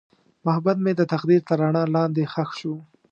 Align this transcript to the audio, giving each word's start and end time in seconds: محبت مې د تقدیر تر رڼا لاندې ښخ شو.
محبت 0.45 0.77
مې 0.83 0.91
د 0.95 1.01
تقدیر 1.13 1.41
تر 1.47 1.57
رڼا 1.61 1.83
لاندې 1.95 2.23
ښخ 2.33 2.49
شو. 2.59 2.75